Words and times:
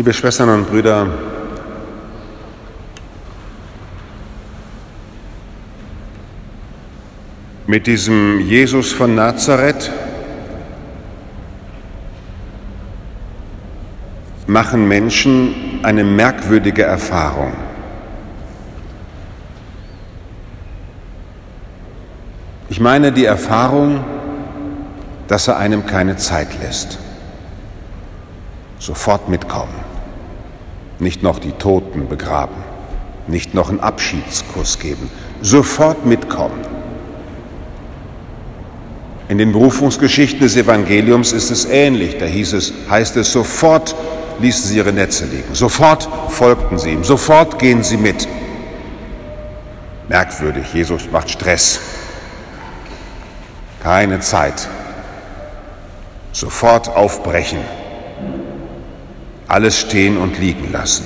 Liebe 0.00 0.14
Schwestern 0.14 0.48
und 0.48 0.70
Brüder, 0.70 1.06
mit 7.66 7.86
diesem 7.86 8.40
Jesus 8.40 8.92
von 8.92 9.14
Nazareth 9.14 9.92
machen 14.46 14.88
Menschen 14.88 15.80
eine 15.82 16.02
merkwürdige 16.02 16.84
Erfahrung. 16.84 17.52
Ich 22.70 22.80
meine 22.80 23.12
die 23.12 23.26
Erfahrung, 23.26 24.02
dass 25.28 25.46
er 25.46 25.58
einem 25.58 25.84
keine 25.84 26.16
Zeit 26.16 26.58
lässt. 26.62 26.98
Sofort 28.78 29.28
mitkommen, 29.28 29.74
nicht 31.00 31.22
noch 31.22 31.38
die 31.38 31.52
Toten 31.52 32.08
begraben, 32.08 32.56
nicht 33.26 33.54
noch 33.54 33.70
einen 33.70 33.80
Abschiedskuss 33.80 34.78
geben, 34.78 35.10
sofort 35.42 36.06
mitkommen. 36.06 36.60
In 39.28 39.38
den 39.38 39.52
Berufungsgeschichten 39.52 40.40
des 40.40 40.56
Evangeliums 40.56 41.32
ist 41.32 41.50
es 41.50 41.64
ähnlich. 41.64 42.18
Da 42.18 42.26
hieß 42.26 42.52
es, 42.54 42.72
heißt 42.90 43.16
es, 43.16 43.30
sofort 43.30 43.94
ließen 44.40 44.68
sie 44.68 44.78
ihre 44.78 44.92
Netze 44.92 45.24
liegen, 45.26 45.54
sofort 45.54 46.08
folgten 46.28 46.78
sie 46.78 46.90
ihm, 46.90 47.04
sofort 47.04 47.58
gehen 47.58 47.84
sie 47.84 47.96
mit. 47.96 48.26
Merkwürdig, 50.08 50.74
Jesus 50.74 51.08
macht 51.12 51.30
Stress. 51.30 51.78
Keine 53.80 54.18
Zeit. 54.18 54.68
Sofort 56.32 56.88
aufbrechen. 56.88 57.60
Alles 59.50 59.80
stehen 59.80 60.16
und 60.16 60.38
liegen 60.38 60.70
lassen. 60.70 61.02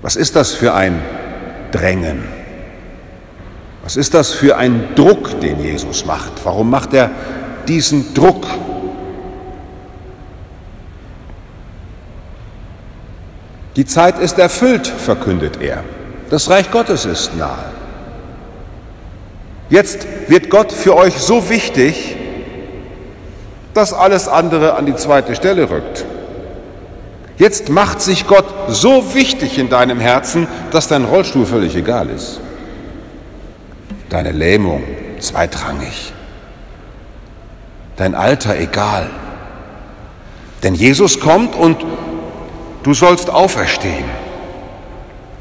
Was 0.00 0.16
ist 0.16 0.36
das 0.36 0.52
für 0.52 0.72
ein 0.72 1.02
Drängen? 1.70 2.24
Was 3.82 3.96
ist 3.96 4.14
das 4.14 4.32
für 4.32 4.56
ein 4.56 4.94
Druck, 4.94 5.38
den 5.42 5.62
Jesus 5.62 6.06
macht? 6.06 6.32
Warum 6.44 6.70
macht 6.70 6.94
er 6.94 7.10
diesen 7.68 8.14
Druck? 8.14 8.46
Die 13.76 13.84
Zeit 13.84 14.18
ist 14.18 14.38
erfüllt, 14.38 14.86
verkündet 14.86 15.60
er. 15.60 15.84
Das 16.30 16.48
Reich 16.48 16.70
Gottes 16.70 17.04
ist 17.04 17.36
nahe. 17.36 17.66
Jetzt 19.68 20.06
wird 20.28 20.48
Gott 20.48 20.72
für 20.72 20.96
euch 20.96 21.18
so 21.18 21.50
wichtig, 21.50 22.16
dass 23.74 23.92
alles 23.92 24.28
andere 24.28 24.74
an 24.74 24.86
die 24.86 24.96
zweite 24.96 25.34
Stelle 25.34 25.70
rückt. 25.70 26.04
Jetzt 27.38 27.70
macht 27.70 28.02
sich 28.02 28.26
Gott 28.26 28.44
so 28.68 29.14
wichtig 29.14 29.58
in 29.58 29.70
deinem 29.70 29.98
Herzen, 29.98 30.46
dass 30.72 30.88
dein 30.88 31.04
Rollstuhl 31.04 31.46
völlig 31.46 31.74
egal 31.74 32.10
ist. 32.10 32.40
Deine 34.10 34.32
Lähmung 34.32 34.82
zweitrangig. 35.20 36.12
Dein 37.96 38.14
Alter 38.14 38.58
egal. 38.58 39.08
Denn 40.62 40.74
Jesus 40.74 41.20
kommt 41.20 41.54
und 41.54 41.84
du 42.82 42.92
sollst 42.92 43.30
auferstehen. 43.30 44.04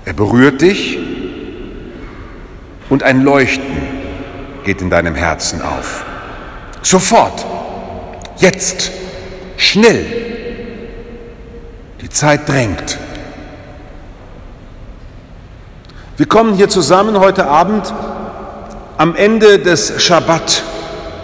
Er 0.06 0.14
berührt 0.14 0.62
dich 0.62 0.98
und 2.90 3.04
ein 3.04 3.24
Leuchten 3.24 3.78
geht 4.64 4.82
in 4.82 4.90
deinem 4.90 5.16
Herzen 5.16 5.62
auf. 5.62 6.06
Sofort, 6.82 7.46
jetzt, 8.40 8.92
schnell. 9.58 10.06
Die 12.02 12.10
Zeit 12.10 12.48
drängt. 12.48 12.98
Wir 16.18 16.28
kommen 16.28 16.56
hier 16.56 16.70
zusammen 16.70 17.20
heute 17.20 17.48
Abend 17.48 17.94
am 18.98 19.16
Ende 19.16 19.60
des 19.60 20.02
Schabbat, 20.02 20.64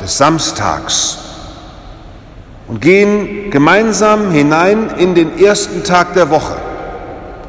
des 0.02 0.18
Samstags 0.18 1.18
und 2.68 2.82
gehen 2.82 3.52
gemeinsam 3.52 4.32
hinein 4.32 4.90
in 4.98 5.14
den 5.14 5.38
ersten 5.38 5.84
Tag 5.84 6.14
der 6.14 6.30
Woche 6.30 6.56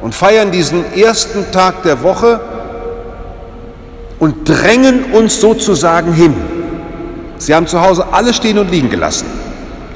und 0.01 0.13
feiern 0.13 0.51
diesen 0.51 0.93
ersten 0.93 1.51
Tag 1.51 1.83
der 1.83 2.03
Woche 2.03 2.39
und 4.19 4.47
drängen 4.47 5.13
uns 5.13 5.39
sozusagen 5.39 6.13
hin. 6.13 6.35
Sie 7.37 7.53
haben 7.53 7.67
zu 7.67 7.79
Hause 7.81 8.07
alles 8.11 8.35
stehen 8.35 8.57
und 8.57 8.69
liegen 8.69 8.89
gelassen. 8.89 9.46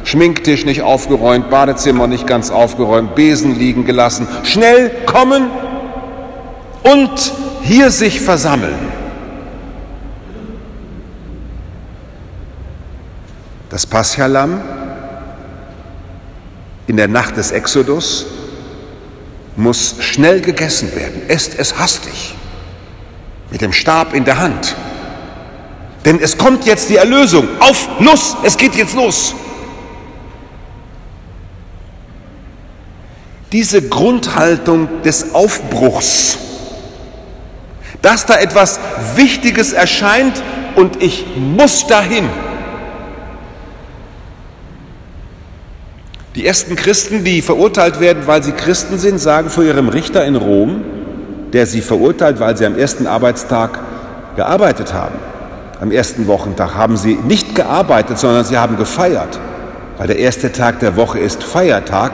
Schminktisch 0.03 0.65
nicht 0.65 0.81
aufgeräumt, 0.81 1.49
Badezimmer 1.49 2.07
nicht 2.07 2.27
ganz 2.27 2.49
aufgeräumt, 2.49 3.15
Besen 3.15 3.57
liegen 3.57 3.85
gelassen. 3.85 4.27
Schnell 4.43 4.91
kommen 5.05 5.49
und 6.83 7.33
hier 7.61 7.91
sich 7.91 8.21
versammeln. 8.21 8.91
Das 13.69 13.85
Paschalam 13.85 14.61
in 16.87 16.97
der 16.97 17.07
Nacht 17.07 17.37
des 17.37 17.51
Exodus 17.51 18.25
muss 19.55 19.95
schnell 19.99 20.41
gegessen 20.41 20.93
werden. 20.95 21.21
Esst 21.29 21.57
es 21.57 21.77
hastig 21.79 22.35
mit 23.49 23.61
dem 23.61 23.71
Stab 23.71 24.13
in 24.13 24.25
der 24.25 24.39
Hand. 24.39 24.75
Denn 26.05 26.19
es 26.19 26.37
kommt 26.37 26.65
jetzt 26.65 26.89
die 26.89 26.95
Erlösung. 26.95 27.47
Auf, 27.59 27.87
Nuss, 27.99 28.35
es 28.43 28.57
geht 28.57 28.75
jetzt 28.75 28.95
los. 28.95 29.35
Diese 33.51 33.81
Grundhaltung 33.81 34.87
des 35.03 35.35
Aufbruchs, 35.35 36.37
dass 38.01 38.25
da 38.25 38.37
etwas 38.37 38.79
Wichtiges 39.15 39.73
erscheint 39.73 40.41
und 40.75 41.01
ich 41.03 41.25
muss 41.35 41.85
dahin. 41.85 42.29
Die 46.35 46.45
ersten 46.45 46.77
Christen, 46.77 47.25
die 47.25 47.41
verurteilt 47.41 47.99
werden, 47.99 48.25
weil 48.25 48.41
sie 48.41 48.53
Christen 48.53 48.97
sind, 48.97 49.19
sagen 49.19 49.49
vor 49.49 49.65
ihrem 49.65 49.89
Richter 49.89 50.25
in 50.25 50.37
Rom, 50.37 50.81
der 51.51 51.65
sie 51.65 51.81
verurteilt, 51.81 52.39
weil 52.39 52.55
sie 52.55 52.65
am 52.65 52.77
ersten 52.77 53.05
Arbeitstag 53.05 53.79
gearbeitet 54.37 54.93
haben. 54.93 55.15
Am 55.81 55.91
ersten 55.91 56.27
Wochentag 56.27 56.75
haben 56.75 56.95
sie 56.95 57.15
nicht 57.15 57.53
gearbeitet, 57.53 58.17
sondern 58.17 58.45
sie 58.45 58.57
haben 58.57 58.77
gefeiert, 58.77 59.39
weil 59.97 60.07
der 60.07 60.19
erste 60.19 60.53
Tag 60.53 60.79
der 60.79 60.95
Woche 60.95 61.19
ist 61.19 61.43
Feiertag. 61.43 62.13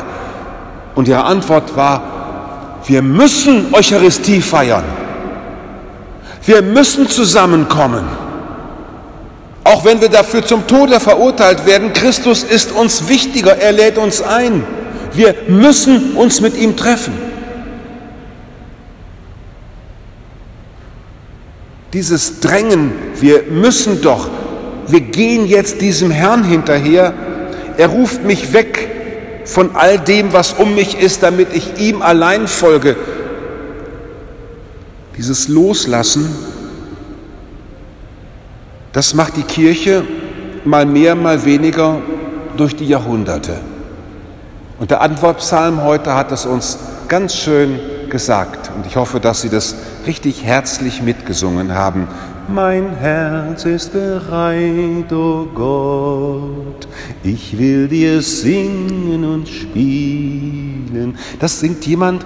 Und 0.98 1.08
ihre 1.08 1.26
Antwort 1.26 1.78
war, 1.78 2.80
wir 2.88 3.04
müssen 3.04 3.72
Eucharistie 3.72 4.42
feiern. 4.42 4.84
Wir 6.44 6.64
müssen 6.64 7.08
zusammenkommen. 7.08 8.04
Auch 9.64 9.86
wenn 9.86 10.02
wir 10.02 10.10
dafür 10.10 10.44
zum 10.44 10.66
Tode 10.66 11.00
verurteilt 11.00 11.68
werden, 11.68 11.94
Christus 11.94 12.42
ist 12.42 12.72
uns 12.72 13.08
wichtiger, 13.08 13.58
er 13.58 13.74
lädt 13.74 14.00
uns 14.00 14.24
ein. 14.24 14.64
Wir 15.14 15.36
müssen 15.48 16.14
uns 16.14 16.42
mit 16.42 16.58
ihm 16.58 16.76
treffen. 16.76 17.14
Dieses 21.94 22.40
Drängen, 22.40 22.92
wir 23.20 23.44
müssen 23.52 24.02
doch, 24.02 24.30
wir 24.88 25.02
gehen 25.02 25.46
jetzt 25.46 25.80
diesem 25.80 26.10
Herrn 26.10 26.44
hinterher, 26.44 27.14
er 27.78 27.90
ruft 27.90 28.24
mich 28.24 28.52
weg 28.52 28.97
von 29.48 29.76
all 29.76 29.98
dem, 29.98 30.34
was 30.34 30.54
um 30.54 30.76
mich 30.76 31.00
ist, 31.00 31.24
damit 31.24 31.54
ich 31.54 31.80
ihm 31.80 32.02
allein 32.02 32.48
folge. 32.48 32.96
Dieses 35.18 35.48
Loslassen, 35.48 36.30
das 38.92 39.14
macht 39.14 39.38
die 39.38 39.44
Kirche 39.44 40.04
mal 40.66 40.86
mehr, 40.86 41.16
mal 41.16 41.46
weniger 41.46 42.02
durch 42.58 42.76
die 42.76 42.88
Jahrhunderte. 42.88 43.60
Und 44.80 44.92
der 44.92 45.02
Antwortpsalm 45.02 45.84
heute 45.84 46.14
hat 46.14 46.32
es 46.32 46.46
uns 46.46 46.78
ganz 47.08 47.36
schön 47.36 47.80
gesagt. 48.10 48.67
Und 48.78 48.86
ich 48.86 48.96
hoffe, 48.96 49.20
dass 49.20 49.42
Sie 49.42 49.50
das 49.50 49.76
richtig 50.06 50.44
herzlich 50.44 51.02
mitgesungen 51.02 51.74
haben. 51.74 52.08
Mein 52.48 52.96
Herz 52.96 53.66
ist 53.66 53.92
bereit, 53.92 55.12
o 55.12 55.16
oh 55.16 55.48
Gott, 55.56 56.88
ich 57.24 57.58
will 57.58 57.88
dir 57.88 58.22
singen 58.22 59.26
und 59.26 59.48
spielen. 59.48 61.18
Das 61.40 61.60
singt 61.60 61.88
jemand, 61.88 62.24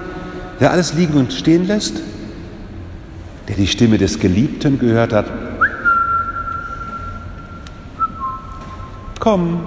der 0.60 0.72
alles 0.72 0.94
liegen 0.94 1.14
und 1.14 1.32
stehen 1.32 1.66
lässt, 1.66 2.02
der 3.48 3.56
die 3.56 3.68
Stimme 3.68 3.98
des 3.98 4.20
Geliebten 4.20 4.78
gehört 4.78 5.14
hat. 5.14 5.28
Komm. 9.22 9.62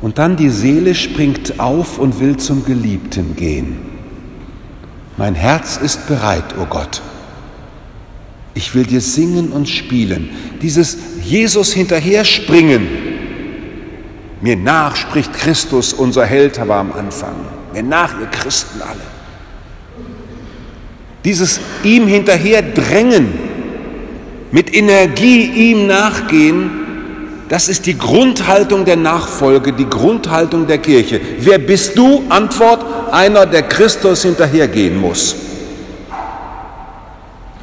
Und 0.00 0.16
dann 0.16 0.36
die 0.36 0.48
Seele 0.48 0.94
springt 0.94 1.60
auf 1.60 1.98
und 1.98 2.20
will 2.20 2.38
zum 2.38 2.64
Geliebten 2.64 3.36
gehen. 3.36 3.97
Mein 5.18 5.34
Herz 5.34 5.76
ist 5.76 6.06
bereit, 6.06 6.54
o 6.56 6.62
oh 6.62 6.66
Gott. 6.66 7.02
Ich 8.54 8.74
will 8.74 8.86
dir 8.86 9.00
singen 9.00 9.52
und 9.52 9.68
spielen. 9.68 10.30
Dieses 10.62 10.96
Jesus 11.22 11.72
hinterher 11.72 12.24
springen, 12.24 12.86
Mir 14.40 14.56
nach 14.56 14.94
spricht 14.94 15.32
Christus, 15.32 15.92
unser 15.92 16.24
Held, 16.24 16.58
aber 16.58 16.76
am 16.76 16.92
Anfang. 16.92 17.34
Mir 17.72 17.82
nach, 17.82 18.18
ihr 18.20 18.26
Christen 18.26 18.80
alle. 18.80 19.00
Dieses 21.24 21.60
ihm 21.82 22.06
hinterher 22.06 22.62
drängen, 22.62 23.32
mit 24.52 24.72
Energie 24.74 25.44
ihm 25.44 25.86
nachgehen, 25.88 26.70
das 27.48 27.68
ist 27.68 27.86
die 27.86 27.98
Grundhaltung 27.98 28.84
der 28.84 28.96
Nachfolge, 28.96 29.72
die 29.72 29.88
Grundhaltung 29.88 30.66
der 30.66 30.78
Kirche. 30.78 31.20
Wer 31.40 31.58
bist 31.58 31.98
du? 31.98 32.22
Antwort, 32.28 32.84
einer, 33.12 33.46
der 33.46 33.62
Christus 33.62 34.22
hinterhergehen 34.22 35.00
muss. 35.00 35.34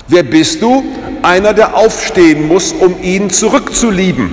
Wer 0.07 0.23
bist 0.23 0.61
du? 0.61 0.83
Einer, 1.21 1.53
der 1.53 1.75
aufstehen 1.75 2.47
muss, 2.47 2.71
um 2.71 3.01
ihn 3.01 3.29
zurückzulieben. 3.29 4.31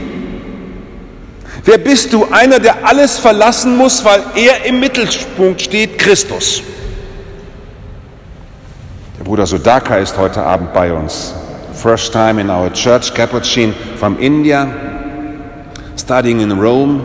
Wer 1.64 1.78
bist 1.78 2.12
du? 2.12 2.26
Einer, 2.30 2.58
der 2.58 2.86
alles 2.86 3.18
verlassen 3.18 3.76
muss, 3.76 4.04
weil 4.04 4.22
er 4.34 4.66
im 4.66 4.80
Mittelpunkt 4.80 5.62
steht, 5.62 5.98
Christus. 5.98 6.62
Der 9.18 9.24
Bruder 9.24 9.46
Sudaka 9.46 9.96
ist 9.96 10.18
heute 10.18 10.42
Abend 10.42 10.72
bei 10.72 10.92
uns. 10.92 11.32
First 11.74 12.12
time 12.12 12.40
in 12.40 12.50
our 12.50 12.70
church, 12.72 13.14
Capuchin 13.14 13.74
from 13.96 14.18
India, 14.18 14.68
studying 15.96 16.40
in 16.40 16.52
Rome, 16.52 17.00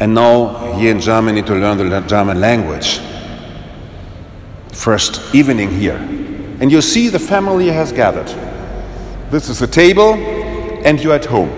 and 0.00 0.12
now 0.12 0.69
here 0.78 0.90
in 0.90 1.00
Germany 1.00 1.42
to 1.42 1.54
learn 1.54 1.78
the 1.78 2.00
German 2.06 2.40
language. 2.40 3.00
First 4.72 5.34
evening 5.34 5.70
here. 5.70 5.96
And 6.60 6.70
you 6.70 6.80
see 6.82 7.08
the 7.08 7.18
family 7.18 7.68
has 7.68 7.92
gathered. 7.92 8.28
This 9.30 9.48
is 9.48 9.58
the 9.58 9.66
table, 9.66 10.14
and 10.84 11.00
you're 11.00 11.14
at 11.14 11.26
home. 11.26 11.50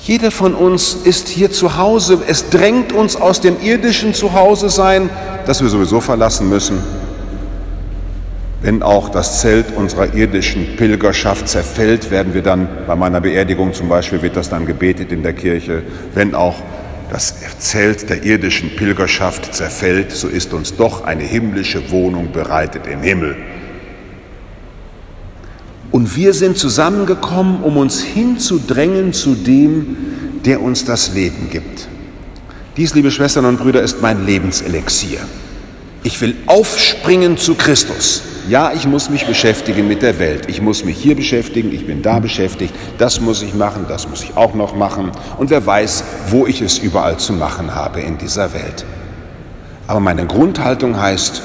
Jeder 0.00 0.30
von 0.30 0.54
uns 0.54 0.94
ist 0.94 1.28
hier 1.28 1.50
zu 1.50 1.76
Hause. 1.76 2.20
Es 2.28 2.48
drängt 2.48 2.92
uns 2.92 3.16
aus 3.16 3.40
dem 3.40 3.60
irdischen 3.60 4.14
Zuhause 4.14 4.70
sein, 4.70 5.10
das 5.46 5.60
wir 5.60 5.68
sowieso 5.68 6.00
verlassen 6.00 6.48
müssen. 6.48 6.78
Wenn 8.62 8.82
auch 8.82 9.10
das 9.10 9.40
Zelt 9.40 9.76
unserer 9.76 10.14
irdischen 10.14 10.76
Pilgerschaft 10.76 11.48
zerfällt, 11.48 12.10
werden 12.10 12.32
wir 12.32 12.42
dann 12.42 12.68
bei 12.86 12.96
meiner 12.96 13.20
Beerdigung 13.20 13.74
zum 13.74 13.88
Beispiel, 13.88 14.22
wird 14.22 14.36
das 14.36 14.48
dann 14.48 14.64
gebetet 14.64 15.12
in 15.12 15.22
der 15.22 15.34
Kirche. 15.34 15.82
Wenn 16.14 16.34
auch 16.34 16.56
das 17.10 17.34
Zelt 17.58 18.08
der 18.08 18.24
irdischen 18.24 18.74
Pilgerschaft 18.74 19.54
zerfällt, 19.54 20.10
so 20.10 20.28
ist 20.28 20.54
uns 20.54 20.74
doch 20.74 21.04
eine 21.04 21.22
himmlische 21.22 21.90
Wohnung 21.90 22.32
bereitet 22.32 22.86
im 22.86 23.02
Himmel. 23.02 23.36
Und 25.92 26.16
wir 26.16 26.34
sind 26.34 26.58
zusammengekommen, 26.58 27.62
um 27.62 27.76
uns 27.76 28.02
hinzudrängen 28.02 29.12
zu 29.12 29.34
dem, 29.34 29.96
der 30.44 30.62
uns 30.62 30.84
das 30.84 31.14
Leben 31.14 31.48
gibt. 31.50 31.88
Dies, 32.76 32.94
liebe 32.94 33.10
Schwestern 33.10 33.44
und 33.44 33.58
Brüder, 33.58 33.82
ist 33.82 34.02
mein 34.02 34.26
Lebenselixier. 34.26 35.20
Ich 36.02 36.20
will 36.20 36.36
aufspringen 36.46 37.36
zu 37.36 37.54
Christus. 37.54 38.22
Ja, 38.48 38.72
ich 38.72 38.86
muss 38.86 39.10
mich 39.10 39.26
beschäftigen 39.26 39.88
mit 39.88 40.02
der 40.02 40.20
Welt. 40.20 40.48
Ich 40.48 40.62
muss 40.62 40.84
mich 40.84 40.96
hier 40.96 41.16
beschäftigen, 41.16 41.72
ich 41.72 41.84
bin 41.84 42.02
da 42.02 42.20
beschäftigt. 42.20 42.72
Das 42.96 43.20
muss 43.20 43.42
ich 43.42 43.54
machen, 43.54 43.86
das 43.88 44.08
muss 44.08 44.22
ich 44.22 44.36
auch 44.36 44.54
noch 44.54 44.76
machen. 44.76 45.10
Und 45.36 45.50
wer 45.50 45.66
weiß, 45.66 46.04
wo 46.28 46.46
ich 46.46 46.60
es 46.60 46.78
überall 46.78 47.16
zu 47.16 47.32
machen 47.32 47.74
habe 47.74 48.00
in 48.00 48.18
dieser 48.18 48.54
Welt. 48.54 48.84
Aber 49.88 49.98
meine 49.98 50.26
Grundhaltung 50.26 51.00
heißt, 51.00 51.42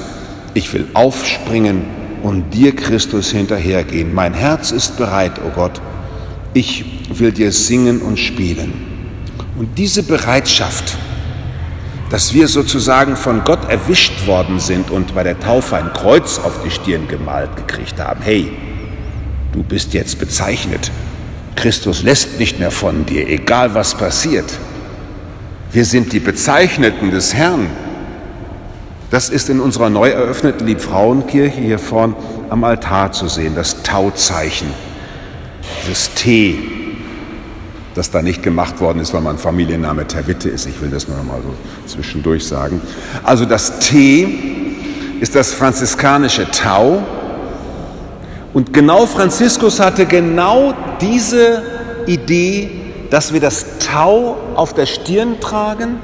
ich 0.54 0.72
will 0.72 0.86
aufspringen 0.94 1.84
und 2.22 2.54
dir, 2.54 2.76
Christus, 2.76 3.30
hinterhergehen. 3.30 4.14
Mein 4.14 4.32
Herz 4.32 4.70
ist 4.70 4.96
bereit, 4.96 5.38
o 5.38 5.48
oh 5.48 5.50
Gott. 5.56 5.80
Ich 6.54 6.84
will 7.18 7.32
dir 7.32 7.50
singen 7.50 8.00
und 8.00 8.18
spielen. 8.18 8.72
Und 9.58 9.76
diese 9.76 10.04
Bereitschaft, 10.04 10.96
dass 12.12 12.34
wir 12.34 12.46
sozusagen 12.46 13.16
von 13.16 13.42
Gott 13.42 13.70
erwischt 13.70 14.26
worden 14.26 14.60
sind 14.60 14.90
und 14.90 15.14
bei 15.14 15.22
der 15.22 15.40
Taufe 15.40 15.78
ein 15.78 15.94
Kreuz 15.94 16.38
auf 16.38 16.62
die 16.62 16.70
Stirn 16.70 17.08
gemalt 17.08 17.56
gekriegt 17.56 17.98
haben. 17.98 18.20
Hey, 18.20 18.52
du 19.52 19.62
bist 19.62 19.94
jetzt 19.94 20.18
bezeichnet. 20.18 20.90
Christus 21.56 22.02
lässt 22.02 22.38
nicht 22.38 22.58
mehr 22.58 22.70
von 22.70 23.06
dir, 23.06 23.26
egal 23.26 23.72
was 23.72 23.94
passiert. 23.94 24.44
Wir 25.72 25.86
sind 25.86 26.12
die 26.12 26.20
Bezeichneten 26.20 27.10
des 27.10 27.32
Herrn. 27.32 27.68
Das 29.10 29.30
ist 29.30 29.48
in 29.48 29.58
unserer 29.58 29.88
neu 29.88 30.10
eröffneten 30.10 30.66
Liebfrauenkirche 30.66 31.62
hier 31.62 31.78
vorn 31.78 32.14
am 32.50 32.62
Altar 32.62 33.12
zu 33.12 33.26
sehen, 33.26 33.54
das 33.54 33.82
Tauzeichen, 33.84 34.68
dieses 35.80 36.12
T, 36.12 36.58
das 37.94 38.10
da 38.10 38.22
nicht 38.22 38.42
gemacht 38.42 38.80
worden 38.80 39.00
ist, 39.00 39.12
weil 39.12 39.20
mein 39.20 39.38
Familienname 39.38 40.06
Terwitte 40.06 40.48
ist. 40.48 40.66
Ich 40.66 40.80
will 40.80 40.90
das 40.90 41.08
nur 41.08 41.16
noch 41.16 41.24
mal 41.24 41.40
so 41.42 41.94
zwischendurch 41.94 42.46
sagen. 42.46 42.80
Also 43.22 43.44
das 43.44 43.78
T 43.80 44.26
ist 45.20 45.34
das 45.34 45.52
franziskanische 45.52 46.50
Tau. 46.50 47.02
Und 48.52 48.72
genau 48.72 49.06
Franziskus 49.06 49.80
hatte 49.80 50.06
genau 50.06 50.74
diese 51.00 51.62
Idee, 52.06 52.70
dass 53.10 53.32
wir 53.32 53.40
das 53.40 53.78
Tau 53.78 54.36
auf 54.54 54.74
der 54.74 54.86
Stirn 54.86 55.40
tragen 55.40 55.98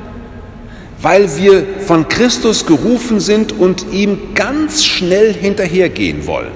weil 1.01 1.37
wir 1.37 1.65
von 1.81 2.09
Christus 2.09 2.67
gerufen 2.67 3.21
sind 3.21 3.53
und 3.53 3.87
ihm 3.93 4.35
ganz 4.35 4.85
schnell 4.85 5.33
hinterhergehen 5.33 6.27
wollen. 6.27 6.51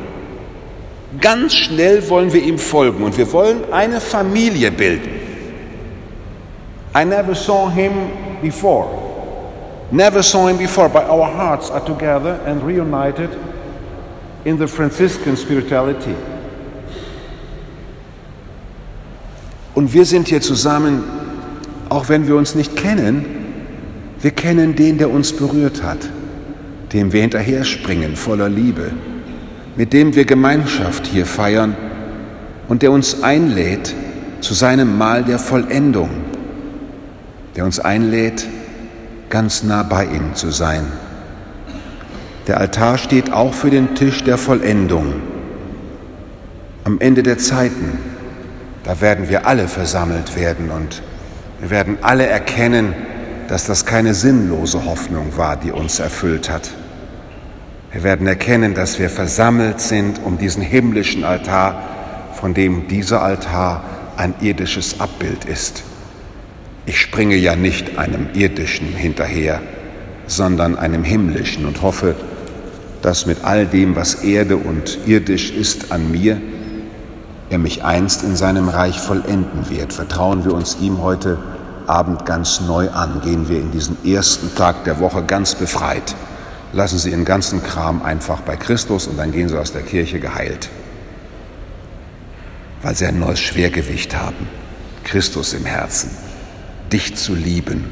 Ganz 1.21 1.55
schnell 1.55 2.09
wollen 2.09 2.33
wir 2.33 2.43
ihm 2.43 2.59
folgen 2.59 3.05
und 3.05 3.17
wir 3.19 3.33
wollen 3.33 3.61
eine 3.71 4.01
Familie 4.01 4.71
bilden. 4.73 5.22
I 6.95 7.05
never 7.05 7.35
saw 7.35 7.69
him 7.69 8.41
before. 8.43 8.87
Never 9.91 10.23
saw 10.23 10.47
him 10.49 10.59
before, 10.59 10.89
but 10.89 11.05
our 11.05 11.31
hearts 11.31 11.71
are 11.71 11.85
together 11.85 12.41
and 12.47 12.63
reunited 12.63 13.31
in 14.45 14.59
the 14.59 14.67
Franciscan 14.67 15.37
spirituality. 15.37 16.15
Und 19.75 19.93
wir 19.95 20.05
sind 20.05 20.29
hier 20.29 20.41
zusammen, 20.43 21.03
auch 21.89 22.09
wenn 22.09 22.27
wir 22.27 22.37
uns 22.37 22.55
nicht 22.55 22.77
kennen, 22.77 23.25
wir 24.21 24.31
kennen 24.31 24.77
den, 24.77 24.99
der 24.99 25.11
uns 25.11 25.33
berührt 25.33 25.83
hat, 25.83 25.99
dem 26.93 27.13
wir 27.13 27.23
hinterher 27.23 27.65
springen 27.65 28.17
voller 28.17 28.49
Liebe, 28.49 28.93
mit 29.77 29.93
dem 29.93 30.15
wir 30.15 30.25
Gemeinschaft 30.25 31.07
hier 31.07 31.27
feiern 31.27 31.75
und 32.69 32.83
der 32.83 32.93
uns 32.93 33.23
einlädt 33.23 33.95
zu 34.41 34.55
seinem 34.55 34.99
Mahl 34.99 35.25
der 35.25 35.39
Vollendung, 35.39 36.11
der 37.57 37.65
uns 37.65 37.79
einlädt, 37.81 38.47
ganz 39.31 39.63
nah 39.63 39.83
bei 39.83 40.05
ihm 40.05 40.35
zu 40.35 40.51
sein. 40.51 40.85
Der 42.47 42.59
Altar 42.59 42.99
steht 42.99 43.33
auch 43.33 43.55
für 43.55 43.71
den 43.71 43.95
Tisch 43.95 44.25
der 44.25 44.37
Vollendung. 44.37 45.15
Am 46.85 47.01
Ende 47.01 47.23
der 47.23 47.39
Zeiten, 47.39 47.99
da 48.85 49.01
werden 49.01 49.29
wir 49.29 49.47
alle 49.47 49.69
versammelt 49.69 50.37
werden 50.37 50.71
und 50.71 51.03
wir 51.61 51.71
werden 51.71 51.99
alle 52.03 52.27
erkennen, 52.27 52.95
dass 53.47 53.67
das 53.67 53.87
keine 53.87 54.15
sinnlose 54.15 54.85
Hoffnung 54.85 55.37
war, 55.37 55.57
die 55.57 55.71
uns 55.71 56.01
erfüllt 56.01 56.51
hat. 56.51 56.71
Wir 57.93 58.03
werden 58.03 58.27
erkennen, 58.27 58.75
dass 58.75 58.99
wir 58.99 59.11
versammelt 59.11 59.81
sind 59.81 60.21
um 60.25 60.39
diesen 60.39 60.63
himmlischen 60.63 61.25
Altar, 61.25 61.83
von 62.35 62.55
dem 62.55 62.89
dieser 62.89 63.23
Altar 63.23 63.85
ein 64.17 64.35
irdisches 64.41 64.99
Abbild 64.99 65.45
ist. 65.45 65.85
Ich 66.85 67.01
springe 67.01 67.37
ja 67.37 67.55
nicht 67.55 67.99
einem 67.99 68.29
irdischen 68.35 68.89
hinterher, 68.89 69.61
sondern 70.27 70.77
einem 70.77 71.05
himmlischen 71.05 71.67
und 71.67 71.83
hoffe, 71.83 72.17
dass 73.03 73.27
mit 73.27 73.45
all 73.45 73.67
dem, 73.67 73.95
was 73.95 74.15
Erde 74.15 74.57
und 74.57 74.99
irdisch 75.07 75.51
ist 75.51 75.93
an 75.93 76.11
mir, 76.11 76.41
er 77.51 77.59
mich 77.59 77.85
einst 77.85 78.23
in 78.23 78.35
seinem 78.35 78.69
Reich 78.69 78.99
vollenden 78.99 79.69
wird. 79.69 79.93
Vertrauen 79.93 80.45
wir 80.45 80.55
uns 80.55 80.79
ihm 80.81 81.03
heute 81.03 81.39
Abend 81.87 82.25
ganz 82.25 82.61
neu 82.61 82.89
an. 82.91 83.21
Gehen 83.23 83.49
wir 83.49 83.59
in 83.59 83.71
diesen 83.71 84.05
ersten 84.05 84.55
Tag 84.55 84.85
der 84.85 85.01
Woche 85.01 85.23
ganz 85.23 85.55
befreit. 85.55 86.15
Lassen 86.73 86.99
Sie 86.99 87.11
Ihren 87.11 87.27
ganzen 87.27 87.63
Kram 87.63 88.03
einfach 88.03 88.41
bei 88.41 88.57
Christus 88.57 89.07
und 89.07 89.19
dann 89.19 89.33
gehen 89.33 89.49
Sie 89.49 89.59
aus 89.59 89.73
der 89.73 89.83
Kirche 89.83 90.19
geheilt. 90.19 90.71
Weil 92.81 92.95
Sie 92.95 93.05
ein 93.05 93.19
neues 93.19 93.41
Schwergewicht 93.41 94.17
haben. 94.17 94.49
Christus 95.05 95.53
im 95.53 95.67
Herzen. 95.67 96.11
Dich 96.93 97.17
zu 97.17 97.35
lieben 97.35 97.91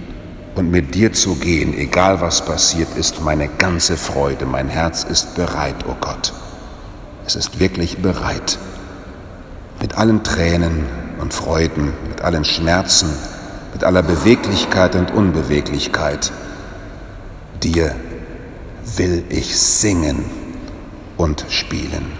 und 0.57 0.71
mit 0.71 0.95
dir 0.95 1.15
zu 1.15 1.37
gehen, 1.37 1.73
egal 1.73 2.21
was 2.21 2.45
passiert, 2.45 2.97
ist 2.99 3.23
meine 3.23 3.49
ganze 3.49 3.97
Freude. 3.97 4.45
Mein 4.45 4.69
Herz 4.69 5.05
ist 5.05 5.35
bereit, 5.35 5.87
o 5.87 5.93
oh 5.93 5.97
Gott. 5.99 6.35
Es 7.27 7.35
ist 7.35 7.59
wirklich 7.59 7.99
bereit. 7.99 8.59
Mit 9.81 9.97
allen 9.97 10.23
Tränen 10.23 10.85
und 11.19 11.33
Freuden, 11.33 11.95
mit 12.11 12.21
allen 12.21 12.45
Schmerzen, 12.45 13.09
mit 13.73 13.85
aller 13.85 14.03
Beweglichkeit 14.03 14.95
und 14.95 15.11
Unbeweglichkeit. 15.13 16.31
Dir 17.63 17.95
will 18.97 19.25
ich 19.31 19.59
singen 19.59 20.25
und 21.17 21.47
spielen. 21.49 22.20